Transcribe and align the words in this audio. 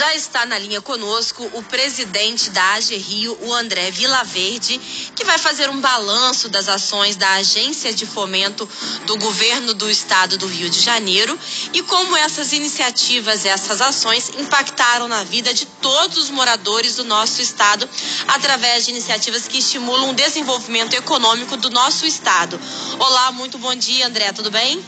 Já 0.00 0.14
está 0.14 0.46
na 0.46 0.58
linha 0.58 0.80
conosco 0.80 1.46
o 1.52 1.62
presidente 1.62 2.48
da 2.48 2.72
AG 2.72 2.96
Rio, 2.96 3.36
o 3.42 3.52
André 3.52 3.90
Vilaverde, 3.90 4.80
que 5.14 5.26
vai 5.26 5.36
fazer 5.36 5.68
um 5.68 5.78
balanço 5.78 6.48
das 6.48 6.70
ações 6.70 7.16
da 7.16 7.32
Agência 7.32 7.92
de 7.92 8.06
Fomento 8.06 8.66
do 9.04 9.18
Governo 9.18 9.74
do 9.74 9.90
Estado 9.90 10.38
do 10.38 10.46
Rio 10.46 10.70
de 10.70 10.80
Janeiro 10.80 11.38
e 11.74 11.82
como 11.82 12.16
essas 12.16 12.54
iniciativas, 12.54 13.44
essas 13.44 13.82
ações 13.82 14.30
impactaram 14.38 15.06
na 15.06 15.22
vida 15.22 15.52
de 15.52 15.66
todos 15.66 16.16
os 16.16 16.30
moradores 16.30 16.96
do 16.96 17.04
nosso 17.04 17.42
estado 17.42 17.86
através 18.26 18.86
de 18.86 18.92
iniciativas 18.92 19.46
que 19.46 19.58
estimulam 19.58 20.08
o 20.08 20.14
desenvolvimento 20.14 20.94
econômico 20.94 21.58
do 21.58 21.68
nosso 21.68 22.06
estado. 22.06 22.58
Olá, 22.98 23.32
muito 23.32 23.58
bom 23.58 23.74
dia, 23.74 24.06
André, 24.06 24.32
tudo 24.32 24.50
bem? 24.50 24.82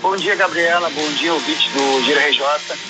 Bom 0.00 0.16
dia, 0.16 0.36
Gabriela. 0.36 0.88
Bom 0.90 1.12
dia, 1.14 1.34
ouvinte 1.34 1.68
do 1.70 2.02
Gira 2.04 2.28
RJ. 2.28 2.44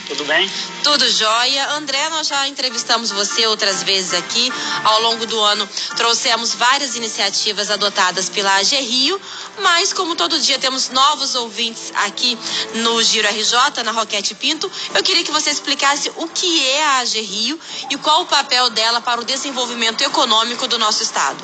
Tudo 0.08 0.26
bem? 0.26 0.50
Tudo 0.84 1.08
jóia. 1.10 1.70
André, 1.70 2.06
nós 2.10 2.28
já 2.28 2.46
entrevistamos 2.46 3.10
você 3.10 3.46
outras 3.46 3.82
vezes 3.82 4.12
aqui. 4.12 4.52
Ao 4.84 5.00
longo 5.00 5.24
do 5.24 5.40
ano, 5.40 5.66
trouxemos 5.96 6.54
várias 6.54 6.96
iniciativas 6.96 7.70
adotadas 7.70 8.28
pela 8.28 8.54
AG 8.56 8.76
Rio, 8.76 9.18
mas 9.60 9.90
como 9.94 10.16
todo 10.16 10.38
dia 10.38 10.58
temos 10.58 10.90
novos 10.90 11.34
ouvintes 11.34 11.92
aqui 11.94 12.36
no 12.74 13.02
Giro 13.02 13.26
RJ, 13.26 13.82
na 13.82 13.92
Roquete 13.92 14.34
Pinto, 14.34 14.70
eu 14.94 15.02
queria 15.02 15.24
que 15.24 15.32
você 15.32 15.48
explicasse 15.48 16.12
o 16.16 16.28
que 16.28 16.68
é 16.68 16.84
a 16.84 16.98
AG 16.98 17.20
Rio 17.22 17.58
e 17.90 17.96
qual 17.96 18.22
o 18.22 18.26
papel 18.26 18.68
dela 18.68 19.00
para 19.00 19.18
o 19.18 19.24
desenvolvimento 19.24 20.02
econômico 20.02 20.68
do 20.68 20.78
nosso 20.78 21.02
estado. 21.02 21.42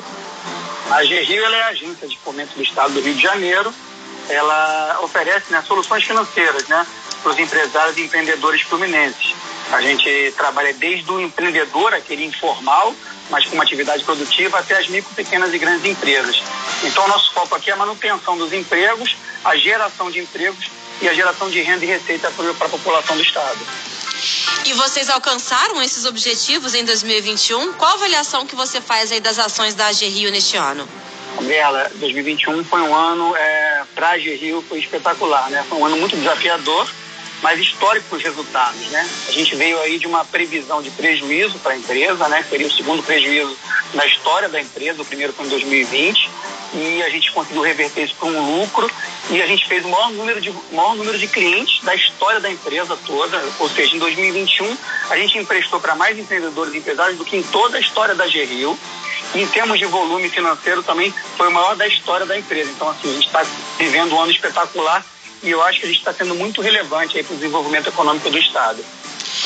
A 0.91 0.97
AG 0.97 1.21
Rio 1.21 1.43
é 1.43 1.63
a 1.63 1.67
agência 1.69 2.07
de 2.07 2.19
fomento 2.19 2.53
do 2.53 2.61
estado 2.61 2.93
do 2.93 3.01
Rio 3.01 3.15
de 3.15 3.21
Janeiro 3.21 3.73
ela 4.29 4.99
oferece 5.01 5.51
né, 5.51 5.63
soluções 5.65 6.03
financeiras 6.03 6.67
né, 6.67 6.85
para 7.21 7.31
os 7.31 7.39
empresários 7.39 7.97
e 7.97 8.01
empreendedores 8.01 8.61
fluminenses. 8.61 9.35
A 9.71 9.81
gente 9.81 10.33
trabalha 10.37 10.73
desde 10.73 11.09
o 11.11 11.19
empreendedor, 11.19 11.93
aquele 11.93 12.25
informal, 12.25 12.93
mas 13.29 13.45
com 13.45 13.55
uma 13.55 13.63
atividade 13.63 14.03
produtiva, 14.03 14.59
até 14.59 14.77
as 14.77 14.87
micro, 14.87 15.13
pequenas 15.15 15.53
e 15.53 15.57
grandes 15.57 15.85
empresas. 15.85 16.41
Então, 16.83 17.03
o 17.03 17.07
nosso 17.07 17.33
foco 17.33 17.55
aqui 17.55 17.71
é 17.71 17.73
a 17.73 17.77
manutenção 17.77 18.37
dos 18.37 18.53
empregos, 18.53 19.15
a 19.43 19.55
geração 19.55 20.11
de 20.11 20.19
empregos 20.19 20.69
e 21.01 21.09
a 21.09 21.13
geração 21.13 21.49
de 21.49 21.61
renda 21.61 21.83
e 21.83 21.87
receita 21.87 22.31
para 22.31 22.67
a 22.67 22.69
população 22.69 23.15
do 23.15 23.23
Estado. 23.23 23.59
E 24.65 24.73
vocês 24.73 25.09
alcançaram 25.09 25.81
esses 25.81 26.05
objetivos 26.05 26.73
em 26.73 26.85
2021? 26.85 27.73
Qual 27.73 27.91
a 27.91 27.93
avaliação 27.95 28.45
que 28.45 28.55
você 28.55 28.79
faz 28.79 29.11
aí 29.11 29.19
das 29.19 29.37
ações 29.37 29.75
da 29.75 29.87
AG 29.87 30.05
Rio 30.07 30.31
neste 30.31 30.57
ano? 30.57 30.87
Gabriela, 31.35 31.91
2021 31.95 32.63
foi 32.63 32.81
um 32.81 32.95
ano 32.95 33.35
é, 33.35 33.83
para 33.95 34.09
a 34.09 34.17
Rio 34.17 34.63
foi 34.67 34.79
espetacular, 34.79 35.49
né? 35.49 35.65
Foi 35.67 35.79
um 35.79 35.85
ano 35.85 35.97
muito 35.97 36.15
desafiador, 36.17 36.87
mas 37.41 37.59
histórico 37.59 38.15
os 38.15 38.21
resultados, 38.21 38.81
né? 38.87 39.09
A 39.27 39.31
gente 39.31 39.55
veio 39.55 39.79
aí 39.81 39.97
de 39.97 40.05
uma 40.05 40.25
previsão 40.25 40.81
de 40.81 40.91
prejuízo 40.91 41.57
para 41.59 41.71
a 41.71 41.77
empresa, 41.77 42.27
né? 42.27 42.45
Seria 42.47 42.67
o 42.67 42.71
segundo 42.71 43.01
prejuízo 43.01 43.57
na 43.93 44.05
história 44.05 44.49
da 44.49 44.59
empresa, 44.59 45.01
o 45.01 45.05
primeiro 45.05 45.31
foi 45.31 45.45
em 45.45 45.49
2020, 45.49 46.29
e 46.73 47.03
a 47.03 47.09
gente 47.09 47.31
conseguiu 47.31 47.61
reverter 47.61 48.03
isso 48.03 48.15
para 48.15 48.27
um 48.27 48.59
lucro 48.59 48.89
e 49.29 49.41
a 49.41 49.47
gente 49.47 49.67
fez 49.67 49.85
o 49.85 49.89
maior 49.89 50.11
número 50.11 50.41
de 50.41 50.53
maior 50.71 50.95
número 50.95 51.17
de 51.17 51.27
clientes 51.27 51.81
da 51.83 51.95
história 51.95 52.39
da 52.39 52.49
empresa 52.49 52.97
toda, 53.05 53.41
ou 53.59 53.69
seja, 53.69 53.95
em 53.95 53.99
2021 53.99 54.77
a 55.09 55.17
gente 55.17 55.37
emprestou 55.37 55.79
para 55.79 55.95
mais 55.95 56.17
empreendedores 56.19 56.73
e 56.73 56.77
empresários 56.77 57.17
do 57.17 57.23
que 57.23 57.37
em 57.37 57.43
toda 57.43 57.77
a 57.77 57.79
história 57.79 58.13
da 58.13 58.27
Geril 58.27 58.77
em 59.33 59.47
termos 59.47 59.79
de 59.79 59.85
volume 59.85 60.29
financeiro 60.29 60.83
também 60.83 61.13
foi 61.37 61.47
o 61.47 61.51
maior 61.51 61.75
da 61.75 61.87
história 61.87 62.25
da 62.25 62.37
empresa. 62.37 62.71
Então, 62.71 62.89
assim, 62.89 63.09
a 63.09 63.13
gente 63.13 63.27
está 63.27 63.45
vivendo 63.77 64.13
um 64.13 64.21
ano 64.21 64.31
espetacular 64.31 65.03
e 65.43 65.49
eu 65.49 65.61
acho 65.63 65.79
que 65.79 65.85
a 65.85 65.89
gente 65.89 65.99
está 65.99 66.13
sendo 66.13 66.35
muito 66.35 66.61
relevante 66.61 67.21
para 67.23 67.33
o 67.33 67.37
desenvolvimento 67.37 67.89
econômico 67.89 68.29
do 68.29 68.37
Estado. 68.37 68.83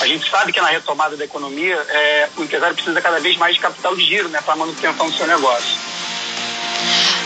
A 0.02 0.08
gente 0.08 0.30
sabe 0.30 0.54
que 0.54 0.62
na 0.62 0.70
retomada 0.70 1.18
da 1.18 1.26
economia, 1.26 1.76
é, 1.76 2.30
o 2.38 2.44
empresário 2.44 2.76
precisa 2.76 3.02
cada 3.02 3.20
vez 3.20 3.36
mais 3.38 3.56
de 3.56 3.62
capital 3.62 3.96
de 3.96 4.06
giro 4.06 4.30
né, 4.30 4.42
para 4.42 4.54
a 4.54 4.58
manutenção 4.58 5.10
do 5.10 5.16
seu 5.16 5.28
negócio. 5.28 5.76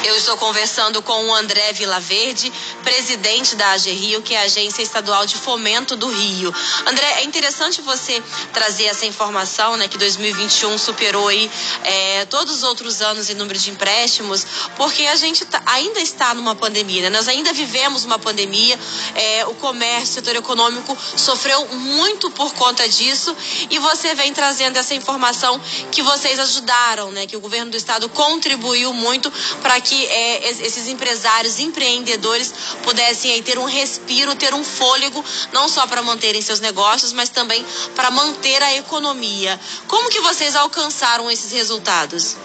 Eu 0.04 0.18
estou 0.18 0.36
conversando 0.36 1.02
com 1.02 1.28
o 1.28 1.34
André 1.34 1.72
Vilaverde, 1.72 2.52
presidente 2.84 3.56
da 3.56 3.72
AG 3.72 3.90
Rio, 3.90 4.22
que 4.22 4.34
é 4.34 4.40
a 4.40 4.42
Agência 4.42 4.82
Estadual 4.82 5.26
de 5.26 5.38
Fomento 5.38 5.96
do 5.96 6.10
Rio. 6.10 6.54
André, 6.86 7.22
é 7.22 7.24
interessante 7.24 7.82
você 7.82 8.22
trazer 8.52 8.84
essa 8.86 9.06
informação, 9.06 9.78
né, 9.78 9.88
que 9.88 9.98
2021 9.98 10.78
superou 10.78 11.30
aí 11.30 11.50
é, 11.86 12.26
todos 12.26 12.58
os 12.58 12.64
outros 12.64 13.02
anos 13.02 13.30
em 13.30 13.34
número 13.34 13.58
de 13.58 13.72
empréstimos, 13.72 14.46
porque 14.76 15.04
a 15.08 15.16
gente 15.16 15.46
tá, 15.46 15.64
ainda 15.66 16.02
está 16.02 16.34
numa 16.34 16.54
pandemia, 16.54 17.04
né? 17.04 17.10
Nós 17.10 17.30
ainda 17.30 17.54
vivemos 17.54 18.04
uma 18.04 18.20
pandemia, 18.20 18.78
é, 19.16 19.46
o 19.46 19.54
comércio, 19.56 20.04
o 20.04 20.14
setor 20.16 20.36
econômico 20.36 20.98
sofreu 21.16 21.66
muito 21.76 22.30
por 22.32 22.54
conta 22.56 22.90
disso 22.90 23.34
e 23.70 23.80
você 23.80 24.14
vem 24.16 24.34
trazendo 24.34 24.76
essa 24.76 24.94
informação 24.94 25.60
que 25.94 26.02
vocês 26.02 26.38
ajudaram, 26.40 27.10
né, 27.12 27.26
que 27.26 27.38
o 27.38 27.40
governo 27.40 27.72
do 27.72 27.78
estado 27.78 28.10
contribuiu 28.10 28.92
muito 28.92 29.32
para 29.62 29.80
que 29.80 29.93
que 29.94 30.08
é, 30.08 30.50
esses 30.50 30.88
empresários, 30.88 31.60
empreendedores 31.60 32.52
pudessem 32.82 33.32
aí, 33.32 33.42
ter 33.44 33.60
um 33.60 33.66
respiro, 33.66 34.36
ter 34.36 34.54
um 34.54 34.64
fôlego, 34.64 35.24
não 35.52 35.70
só 35.70 35.86
para 35.86 36.02
manterem 36.02 36.42
seus 36.42 36.60
negócios, 36.60 37.14
mas 37.14 37.30
também 37.30 37.64
para 37.96 38.10
manter 38.10 38.62
a 38.64 38.76
economia. 38.76 39.60
Como 39.88 40.10
que 40.10 40.20
vocês 40.22 40.56
alcançaram 40.56 41.30
esses 41.30 41.52
resultados? 41.52 42.36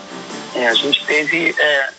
É, 0.54 0.68
a 0.68 0.74
gente 0.74 1.02
teve, 1.06 1.54
é, 1.58 1.90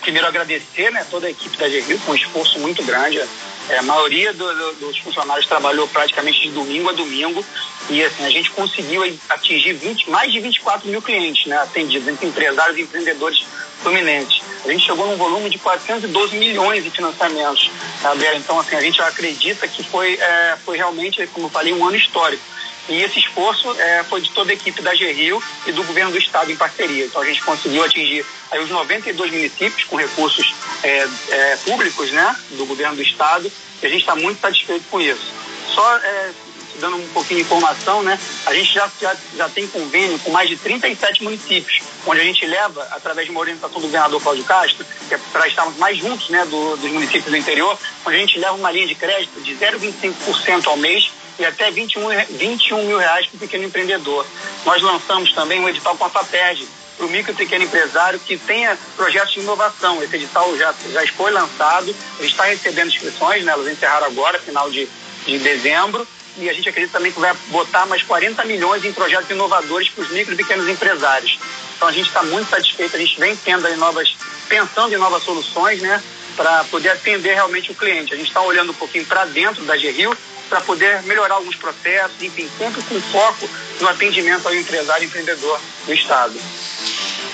primeiro 0.00 0.26
agradecer 0.26 0.90
né, 0.90 1.06
toda 1.08 1.28
a 1.28 1.30
equipe 1.30 1.56
da 1.56 1.68
GRIL, 1.68 2.00
com 2.04 2.12
um 2.12 2.16
esforço 2.16 2.58
muito 2.58 2.82
grande. 2.82 3.22
É, 3.68 3.78
a 3.78 3.82
maioria 3.82 4.32
do, 4.32 4.54
do, 4.54 4.72
dos 4.74 4.98
funcionários 4.98 5.46
trabalhou 5.46 5.86
praticamente 5.88 6.40
de 6.40 6.50
domingo 6.50 6.88
a 6.88 6.92
domingo 6.92 7.44
e 7.90 8.02
assim, 8.02 8.24
a 8.24 8.30
gente 8.30 8.50
conseguiu 8.50 9.02
atingir 9.28 9.74
20, 9.74 10.10
mais 10.10 10.32
de 10.32 10.40
24 10.40 10.88
mil 10.88 11.02
clientes 11.02 11.46
né, 11.46 11.56
atendidos 11.58 12.08
entre 12.08 12.26
empresários 12.26 12.78
e 12.78 12.82
empreendedores 12.82 13.44
fluminenses. 13.82 14.40
A 14.64 14.70
gente 14.70 14.84
chegou 14.84 15.06
num 15.06 15.16
volume 15.16 15.48
de 15.48 15.58
412 15.58 16.36
milhões 16.36 16.82
de 16.82 16.90
financiamentos, 16.90 17.70
Gabriela. 18.02 18.36
Então, 18.36 18.58
assim, 18.58 18.76
a 18.76 18.80
gente 18.80 19.00
acredita 19.00 19.68
que 19.68 19.82
foi, 19.82 20.14
é, 20.14 20.56
foi 20.64 20.76
realmente, 20.76 21.26
como 21.28 21.46
eu 21.46 21.50
falei, 21.50 21.72
um 21.72 21.86
ano 21.86 21.96
histórico. 21.96 22.42
E 22.88 23.02
esse 23.02 23.18
esforço 23.18 23.70
é, 23.78 24.02
foi 24.04 24.20
de 24.20 24.30
toda 24.30 24.50
a 24.50 24.54
equipe 24.54 24.80
da 24.80 24.94
GRIO 24.94 25.42
e 25.66 25.72
do 25.72 25.84
governo 25.84 26.10
do 26.10 26.18
estado 26.18 26.50
em 26.50 26.56
parceria. 26.56 27.04
Então 27.04 27.20
a 27.20 27.24
gente 27.24 27.42
conseguiu 27.42 27.84
atingir 27.84 28.24
aí 28.50 28.62
os 28.62 28.70
92 28.70 29.30
municípios 29.30 29.84
com 29.84 29.96
recursos 29.96 30.54
é, 30.82 31.06
é, 31.28 31.56
públicos 31.56 32.10
né, 32.10 32.34
do 32.52 32.64
governo 32.64 32.96
do 32.96 33.02
estado 33.02 33.50
e 33.82 33.86
a 33.86 33.88
gente 33.88 34.00
está 34.00 34.16
muito 34.16 34.40
satisfeito 34.40 34.84
com 34.90 35.00
isso. 35.00 35.32
Só 35.74 35.96
é, 35.98 36.30
dando 36.78 36.96
um 36.96 37.08
pouquinho 37.08 37.40
de 37.40 37.46
informação, 37.46 38.02
né? 38.02 38.18
A 38.46 38.54
gente 38.54 38.72
já, 38.72 38.90
já, 39.00 39.16
já 39.36 39.48
tem 39.48 39.66
convênio 39.66 40.18
com 40.20 40.30
mais 40.30 40.48
de 40.48 40.56
37 40.56 41.22
municípios, 41.22 41.80
onde 42.06 42.20
a 42.20 42.24
gente 42.24 42.46
leva, 42.46 42.82
através 42.90 43.26
de 43.26 43.30
uma 43.30 43.40
orientação 43.40 43.80
do 43.80 43.86
governador 43.86 44.22
Cláudio 44.22 44.44
Castro, 44.44 44.86
que 45.08 45.14
é 45.14 45.18
para 45.32 45.46
estarmos 45.48 45.76
mais 45.76 45.98
juntos 45.98 46.28
né, 46.30 46.44
do, 46.46 46.76
dos 46.76 46.90
municípios 46.90 47.26
do 47.26 47.36
interior, 47.36 47.78
onde 48.06 48.16
a 48.16 48.20
gente 48.20 48.38
leva 48.38 48.54
uma 48.54 48.70
linha 48.70 48.86
de 48.86 48.94
crédito 48.94 49.40
de 49.40 49.54
0,25% 49.54 50.66
ao 50.66 50.76
mês 50.76 51.10
e 51.38 51.44
até 51.44 51.70
21, 51.70 52.08
21 52.30 52.84
mil 52.84 52.98
reais 52.98 53.26
para 53.26 53.36
o 53.36 53.40
pequeno 53.40 53.64
empreendedor. 53.64 54.26
Nós 54.64 54.82
lançamos 54.82 55.32
também 55.32 55.60
um 55.60 55.68
edital 55.68 55.96
com 55.96 56.04
a 56.04 56.10
FAPERG, 56.10 56.66
para 56.98 57.06
o 57.06 57.10
micro 57.10 57.32
e 57.32 57.36
pequeno 57.36 57.64
empresário 57.64 58.18
que 58.18 58.36
tenha 58.36 58.76
projetos 58.96 59.32
de 59.32 59.40
inovação. 59.40 60.02
Esse 60.02 60.16
edital 60.16 60.54
já, 60.58 60.74
já 60.90 61.06
foi 61.12 61.30
lançado, 61.30 61.94
ele 62.18 62.28
está 62.28 62.44
recebendo 62.44 62.88
inscrições, 62.88 63.44
né? 63.44 63.52
elas 63.52 63.68
encerraram 63.68 64.06
agora, 64.06 64.38
final 64.40 64.68
de, 64.68 64.88
de 65.24 65.38
dezembro, 65.38 66.06
e 66.36 66.50
a 66.50 66.52
gente 66.52 66.68
acredita 66.68 66.98
também 66.98 67.12
que 67.12 67.20
vai 67.20 67.32
botar 67.46 67.86
mais 67.86 68.02
40 68.02 68.44
milhões 68.44 68.84
em 68.84 68.92
projetos 68.92 69.30
inovadores 69.30 69.88
para 69.88 70.02
os 70.02 70.10
micro 70.10 70.34
e 70.34 70.36
pequenos 70.36 70.68
empresários. 70.68 71.38
Então 71.76 71.88
a 71.88 71.92
gente 71.92 72.08
está 72.08 72.22
muito 72.24 72.50
satisfeito, 72.50 72.96
a 72.96 72.98
gente 72.98 73.18
vem 73.18 73.36
tendo 73.36 73.66
aí 73.66 73.76
novas, 73.76 74.16
pensando 74.48 74.92
em 74.92 74.98
novas 74.98 75.22
soluções, 75.22 75.80
né, 75.80 76.02
para 76.36 76.64
poder 76.64 76.90
atender 76.90 77.34
realmente 77.34 77.70
o 77.70 77.74
cliente. 77.74 78.12
A 78.12 78.16
gente 78.16 78.28
está 78.28 78.40
olhando 78.40 78.72
um 78.72 78.74
pouquinho 78.74 79.06
para 79.06 79.24
dentro 79.24 79.64
da 79.64 79.76
GRIO 79.76 80.16
para 80.48 80.60
poder 80.60 81.02
melhorar 81.02 81.34
alguns 81.34 81.56
processos, 81.56 82.20
enfim, 82.22 82.48
sempre 82.58 82.82
com 82.82 83.00
foco 83.00 83.48
no 83.80 83.88
atendimento 83.88 84.46
ao 84.46 84.54
empresário 84.54 85.04
e 85.04 85.06
empreendedor 85.06 85.60
do 85.86 85.92
Estado. 85.92 86.38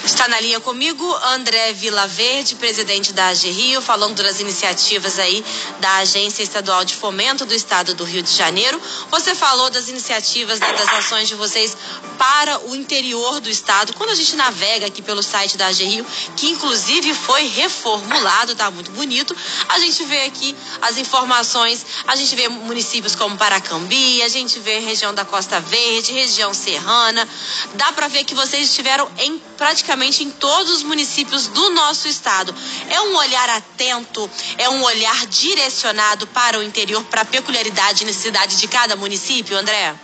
Está 0.05 0.29
na 0.29 0.39
linha 0.39 0.61
comigo 0.61 1.03
André 1.25 1.73
Vilaverde, 1.73 2.57
presidente 2.57 3.11
da 3.15 3.29
AG 3.29 3.51
Rio, 3.51 3.81
falando 3.81 4.23
das 4.23 4.39
iniciativas 4.39 5.19
aí 5.19 5.43
da 5.81 5.97
Agência 5.97 6.43
Estadual 6.43 6.85
de 6.85 6.95
Fomento 6.95 7.47
do 7.47 7.55
Estado 7.55 7.95
do 7.95 8.05
Rio 8.05 8.23
de 8.23 8.31
Janeiro. 8.31 8.79
Você 9.11 9.35
falou 9.35 9.71
das 9.71 9.89
iniciativas, 9.89 10.61
né, 10.61 10.71
das 10.75 10.93
ações 10.93 11.27
de 11.27 11.35
vocês 11.35 11.75
para 12.19 12.69
o 12.69 12.77
interior 12.77 13.41
do 13.41 13.49
estado. 13.49 13.95
Quando 13.95 14.11
a 14.11 14.15
gente 14.15 14.37
navega 14.37 14.87
aqui 14.87 15.01
pelo 15.01 15.23
site 15.23 15.57
da 15.57 15.69
AG 15.69 15.83
Rio, 15.83 16.07
que 16.37 16.51
inclusive 16.51 17.15
foi 17.15 17.47
reformulado, 17.47 18.55
tá 18.55 18.71
muito 18.71 18.91
bonito, 18.91 19.35
a 19.71 19.79
gente 19.79 20.05
vê 20.05 20.25
aqui 20.25 20.55
as 20.83 20.99
informações, 20.99 21.85
a 22.07 22.15
gente 22.15 22.37
vê 22.37 22.47
municípios 22.51 23.15
como 23.15 23.39
Paracambi, 23.39 24.23
a 24.23 24.29
gente 24.29 24.61
vê 24.61 24.81
região 24.81 25.15
da 25.15 25.25
Costa 25.25 25.61
Verde, 25.61 26.13
região 26.13 26.53
serrana. 26.53 27.27
Dá 27.73 27.91
para 27.93 28.07
ver 28.07 28.25
que 28.25 28.35
vocês 28.35 28.69
estiveram 28.69 29.11
em 29.19 29.39
praticamente 29.57 29.94
praticamente 29.95 30.25
em 30.25 30.31
todos 30.31 30.73
os 30.73 30.83
municípios 30.83 31.47
do 31.49 31.71
nosso 31.71 32.09
estado. 32.09 32.55
É 32.91 33.01
um 33.01 33.17
olhar 33.17 33.49
atento, 33.51 34.29
é 34.59 34.69
um 34.69 34.83
olhar 34.83 35.27
direcionado 35.27 36.27
para 36.27 36.59
o 36.59 36.63
interior, 36.63 37.03
para 37.05 37.23
a 37.23 37.25
peculiaridade 37.25 38.03
e 38.03 38.07
necessidade 38.07 38.59
de 38.59 38.69
cada 38.69 38.97
município, 38.97 39.57
André? 39.57 39.95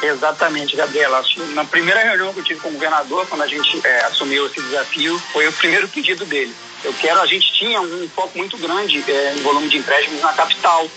Exatamente, 0.00 0.76
Gabriela. 0.76 1.22
Na 1.54 1.64
primeira 1.64 2.00
reunião 2.02 2.32
que 2.32 2.40
eu 2.40 2.44
tive 2.44 2.60
com 2.60 2.68
o 2.68 2.72
governador, 2.72 3.26
quando 3.26 3.42
a 3.42 3.46
gente 3.46 3.80
é, 3.84 4.04
assumiu 4.04 4.46
esse 4.46 4.60
desafio, 4.60 5.18
foi 5.32 5.46
o 5.48 5.52
primeiro 5.52 5.88
pedido 5.88 6.24
dele. 6.24 6.54
Eu 6.84 6.94
quero, 6.94 7.20
a 7.20 7.26
gente 7.26 7.52
tinha 7.52 7.80
um 7.80 8.08
foco 8.08 8.38
muito 8.38 8.56
grande 8.56 9.04
é, 9.08 9.34
em 9.36 9.42
volume 9.42 9.68
de 9.68 9.78
empréstimos 9.78 10.20
na 10.20 10.32
capital. 10.32 10.88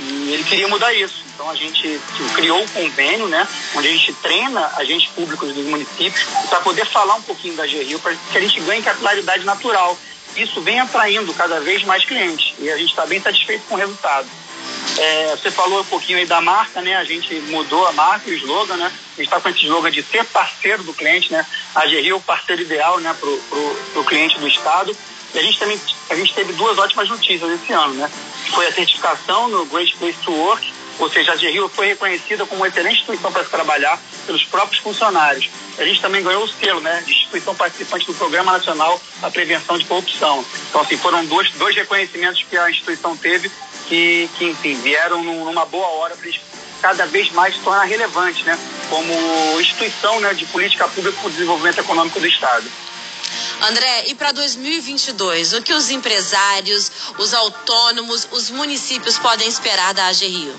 E 0.00 0.32
ele 0.32 0.44
queria 0.44 0.68
mudar 0.68 0.92
isso. 0.94 1.24
Então 1.34 1.48
a 1.50 1.54
gente 1.54 2.00
criou 2.34 2.60
um 2.60 2.68
convênio, 2.68 3.28
né, 3.28 3.46
onde 3.74 3.88
a 3.88 3.90
gente 3.92 4.12
treina 4.14 4.72
agentes 4.76 5.08
públicos 5.10 5.52
dos 5.52 5.64
municípios 5.64 6.24
para 6.48 6.60
poder 6.60 6.84
falar 6.86 7.14
um 7.14 7.22
pouquinho 7.22 7.54
da 7.54 7.66
GRIO, 7.66 7.98
para 8.00 8.14
que 8.14 8.38
a 8.38 8.40
gente 8.40 8.60
ganhe 8.60 8.82
capilaridade 8.82 9.44
natural. 9.44 9.96
Isso 10.36 10.60
vem 10.60 10.78
atraindo 10.78 11.32
cada 11.34 11.60
vez 11.60 11.84
mais 11.84 12.04
clientes 12.04 12.54
e 12.58 12.70
a 12.70 12.76
gente 12.76 12.90
está 12.90 13.06
bem 13.06 13.20
satisfeito 13.20 13.64
com 13.68 13.74
o 13.74 13.78
resultado. 13.78 14.28
É, 14.96 15.36
você 15.36 15.50
falou 15.50 15.80
um 15.80 15.84
pouquinho 15.84 16.18
aí 16.18 16.26
da 16.26 16.40
marca, 16.40 16.80
né? 16.80 16.96
A 16.96 17.04
gente 17.04 17.32
mudou 17.48 17.86
a 17.86 17.92
marca 17.92 18.28
o 18.28 18.34
slogan, 18.34 18.76
né? 18.76 18.86
A 18.86 19.16
gente 19.16 19.26
está 19.26 19.40
com 19.40 19.48
esse 19.48 19.60
slogan 19.64 19.90
de 19.90 20.02
ser 20.02 20.24
parceiro 20.24 20.82
do 20.82 20.92
cliente, 20.92 21.30
né? 21.32 21.46
A 21.74 21.86
GRI 21.86 22.08
é 22.08 22.14
o 22.14 22.20
parceiro 22.20 22.62
ideal, 22.62 22.98
né? 22.98 23.14
Pro, 23.18 23.38
pro 23.92 24.04
cliente 24.04 24.38
do 24.38 24.48
Estado. 24.48 24.96
E 25.34 25.38
a 25.38 25.42
gente 25.42 25.58
também 25.58 25.80
a 26.10 26.14
gente 26.16 26.34
teve 26.34 26.52
duas 26.54 26.78
ótimas 26.78 27.08
notícias 27.08 27.50
esse 27.50 27.72
ano, 27.72 27.94
né? 27.94 28.10
Foi 28.50 28.66
a 28.66 28.72
certificação 28.72 29.48
no 29.48 29.66
Great 29.66 29.96
Place 29.96 30.18
to 30.24 30.32
Work, 30.32 30.72
ou 30.98 31.08
seja, 31.08 31.32
a 31.32 31.36
GRIO 31.36 31.68
foi 31.68 31.86
reconhecida 31.86 32.44
como 32.44 32.60
uma 32.60 32.68
excelente 32.68 32.96
instituição 32.96 33.30
para 33.30 33.44
se 33.44 33.50
trabalhar 33.50 34.00
pelos 34.26 34.44
próprios 34.44 34.82
funcionários. 34.82 35.48
A 35.78 35.84
gente 35.84 36.00
também 36.00 36.22
ganhou 36.22 36.42
o 36.42 36.48
selo, 36.48 36.80
né, 36.80 37.02
de 37.06 37.12
instituição 37.12 37.54
participante 37.54 38.04
do 38.06 38.14
Programa 38.14 38.52
Nacional 38.52 39.00
para 39.20 39.30
Prevenção 39.30 39.78
de 39.78 39.84
Corrupção. 39.84 40.44
Então, 40.68 40.80
assim, 40.80 40.96
foram 40.96 41.24
dois, 41.24 41.50
dois 41.52 41.76
reconhecimentos 41.76 42.42
que 42.42 42.56
a 42.56 42.68
instituição 42.68 43.16
teve 43.16 43.50
que, 43.88 44.28
que 44.36 44.44
enfim, 44.46 44.74
vieram 44.80 45.22
numa 45.22 45.64
boa 45.64 45.86
hora 45.86 46.16
para 46.16 46.30
cada 46.82 47.06
vez 47.06 47.30
mais 47.32 47.54
se 47.54 47.60
tornar 47.60 47.84
relevante, 47.84 48.44
né, 48.44 48.58
como 48.88 49.60
instituição 49.60 50.20
né, 50.20 50.34
de 50.34 50.46
política 50.46 50.86
pública 50.88 51.16
para 51.18 51.28
o 51.28 51.32
desenvolvimento 51.32 51.78
econômico 51.78 52.20
do 52.20 52.26
Estado. 52.26 52.66
André, 53.60 54.04
e 54.06 54.14
para 54.14 54.30
2022, 54.32 55.52
o 55.54 55.62
que 55.62 55.72
os 55.72 55.90
empresários, 55.90 56.90
os 57.18 57.34
autônomos, 57.34 58.28
os 58.30 58.50
municípios 58.50 59.18
podem 59.18 59.48
esperar 59.48 59.92
da 59.92 60.06
AG 60.06 60.26
Rio? 60.26 60.54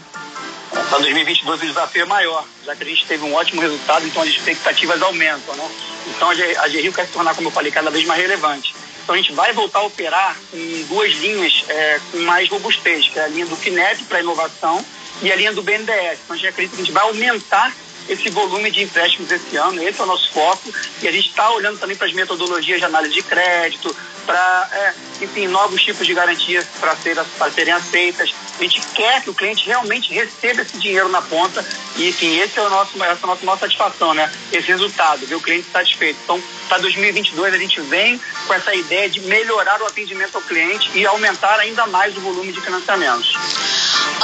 Para 0.69 0.99
2022 0.99 1.61
o 1.61 1.65
desafio 1.65 2.03
é 2.03 2.05
maior, 2.05 2.45
já 2.65 2.75
que 2.75 2.83
a 2.83 2.85
gente 2.85 3.05
teve 3.05 3.23
um 3.23 3.33
ótimo 3.33 3.61
resultado, 3.61 4.05
então 4.05 4.21
as 4.21 4.29
expectativas 4.29 5.01
aumentam, 5.01 5.55
né? 5.55 5.69
Então 6.07 6.29
a 6.29 6.33
AG 6.33 6.81
Rio 6.81 6.93
quer 6.93 7.05
se 7.05 7.13
tornar, 7.13 7.33
como 7.35 7.47
eu 7.47 7.51
falei, 7.53 7.71
cada 7.71 7.89
vez 7.89 8.05
mais 8.05 8.21
relevante. 8.21 8.75
Então 9.03 9.15
a 9.15 9.17
gente 9.17 9.31
vai 9.31 9.53
voltar 9.53 9.79
a 9.79 9.83
operar 9.83 10.37
em 10.53 10.83
duas 10.83 11.13
linhas 11.13 11.63
é, 11.69 11.99
com 12.11 12.19
mais 12.19 12.49
robustez, 12.49 13.07
que 13.07 13.17
é 13.17 13.23
a 13.23 13.27
linha 13.27 13.45
do 13.45 13.55
FINEP 13.55 14.03
para 14.03 14.19
inovação 14.19 14.85
e 15.21 15.31
a 15.31 15.35
linha 15.35 15.53
do 15.53 15.63
BNDES. 15.63 16.19
Então 16.23 16.35
a 16.35 16.35
gente 16.35 16.47
acredita 16.47 16.75
que 16.75 16.81
a 16.81 16.85
gente 16.85 16.93
vai 16.93 17.03
aumentar 17.03 17.73
esse 18.09 18.29
volume 18.29 18.71
de 18.71 18.81
empréstimos 18.83 19.31
esse 19.31 19.55
ano, 19.55 19.81
esse 19.81 19.99
é 19.99 20.03
o 20.03 20.07
nosso 20.07 20.31
foco, 20.31 20.73
e 21.01 21.07
a 21.07 21.11
gente 21.11 21.29
está 21.29 21.51
olhando 21.51 21.77
também 21.77 21.95
para 21.95 22.07
as 22.07 22.13
metodologias 22.13 22.79
de 22.79 22.85
análise 22.85 23.13
de 23.13 23.21
crédito, 23.21 23.95
para, 24.25 24.69
é, 24.71 24.93
enfim, 25.23 25.47
novos 25.47 25.81
tipos 25.81 26.05
de 26.05 26.13
garantias 26.13 26.65
para 26.79 26.95
ser, 26.97 27.17
serem 27.53 27.73
aceitas. 27.73 28.33
A 28.59 28.61
gente 28.61 28.81
quer 28.93 29.23
que 29.23 29.29
o 29.29 29.33
cliente 29.33 29.65
realmente 29.65 30.13
receba 30.13 30.61
esse 30.61 30.77
dinheiro 30.77 31.09
na 31.09 31.21
ponta 31.21 31.65
e, 31.95 32.09
enfim, 32.09 32.37
esse 32.39 32.59
é 32.59 32.61
o 32.61 32.69
nosso, 32.69 32.95
essa 33.03 33.05
é 33.05 33.23
a 33.23 33.27
nossa, 33.27 33.45
nossa 33.45 33.61
satisfação, 33.61 34.13
né? 34.13 34.31
Esse 34.51 34.67
resultado, 34.67 35.25
ver 35.25 35.35
o 35.35 35.41
cliente 35.41 35.67
satisfeito. 35.71 36.19
Então, 36.23 36.41
para 36.67 36.79
2022 36.79 37.53
a 37.53 37.57
gente 37.57 37.81
vem 37.81 38.19
com 38.45 38.53
essa 38.53 38.73
ideia 38.75 39.09
de 39.09 39.19
melhorar 39.21 39.81
o 39.81 39.85
atendimento 39.85 40.35
ao 40.35 40.41
cliente 40.41 40.91
e 40.93 41.05
aumentar 41.05 41.59
ainda 41.59 41.87
mais 41.87 42.15
o 42.15 42.21
volume 42.21 42.51
de 42.51 42.61
financiamentos. 42.61 43.33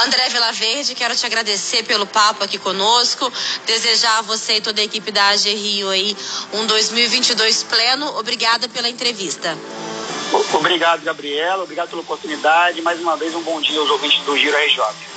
André 0.02 0.30
Vilaverde, 0.30 0.96
quero 0.96 1.16
te 1.16 1.26
agradecer 1.26 1.84
pelo 1.84 2.06
papo 2.06 2.44
aqui 2.44 2.58
conosco, 2.58 3.32
desejar 3.66 4.20
a 4.20 4.22
você 4.22 4.58
e 4.58 4.62
toda 4.62 4.82
a 4.82 4.84
equipe 4.84 5.12
da 5.12 5.30
AG 5.30 5.54
Rio 5.54 5.90
aí 5.90 6.16
um 6.54 6.66
2022 6.66 7.64
pleno. 7.64 8.18
Obrigada 8.18 8.68
pela 8.68 8.90
entrevista. 8.90 9.58
Obrigado, 10.54 11.04
Gabriela. 11.04 11.64
Obrigado 11.64 11.90
pela 11.90 12.02
oportunidade. 12.02 12.82
Mais 12.82 13.00
uma 13.00 13.16
vez, 13.16 13.34
um 13.36 13.42
bom 13.42 13.62
dia 13.62 13.80
aos 13.80 13.90
ouvintes 13.90 14.24
do 14.24 14.38
Giro 14.38 14.58
RJ. 14.58 15.15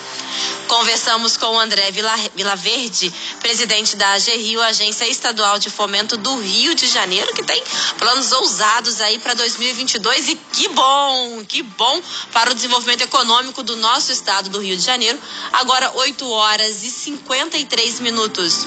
Conversamos 0.68 1.36
com 1.36 1.46
o 1.46 1.58
André 1.58 1.90
Vila, 1.90 2.14
Vila 2.36 2.54
Verde, 2.54 3.12
presidente 3.40 3.96
da 3.96 4.12
AG 4.12 4.30
Rio, 4.36 4.60
Agência 4.62 5.08
Estadual 5.08 5.58
de 5.58 5.70
Fomento 5.70 6.16
do 6.16 6.38
Rio 6.38 6.74
de 6.74 6.86
Janeiro, 6.86 7.32
que 7.32 7.42
tem 7.42 7.62
planos 7.96 8.30
ousados 8.32 9.00
aí 9.00 9.18
para 9.18 9.32
2022 9.34 10.28
e 10.28 10.34
que 10.52 10.68
bom, 10.68 11.42
que 11.46 11.62
bom 11.62 12.00
para 12.32 12.50
o 12.50 12.54
desenvolvimento 12.54 13.00
econômico 13.00 13.62
do 13.62 13.76
nosso 13.76 14.12
estado 14.12 14.50
do 14.50 14.60
Rio 14.60 14.76
de 14.76 14.82
Janeiro. 14.82 15.18
Agora 15.54 15.90
8 15.94 16.30
horas 16.30 16.84
e 16.84 16.90
53 16.90 18.00
minutos. 18.00 18.66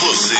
Você 0.00 0.34